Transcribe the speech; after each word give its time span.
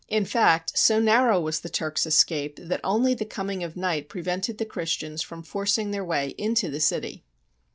In 0.07 0.25
fact, 0.25 0.75
so 0.75 0.99
narrow 0.99 1.39
was 1.39 1.59
the 1.59 1.69
Turks' 1.69 2.07
es 2.07 2.23
cape 2.23 2.55
that 2.59 2.79
only 2.83 3.13
the 3.13 3.23
coming 3.23 3.63
of 3.63 3.77
night 3.77 4.09
prevented 4.09 4.57
the 4.57 4.65
Christians 4.65 5.21
from 5.21 5.43
forcing 5.43 5.91
their 5.91 6.03
way 6.03 6.29
into 6.39 6.71
the 6.71 6.79
city. 6.79 7.23